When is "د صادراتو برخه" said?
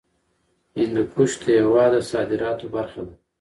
2.01-3.01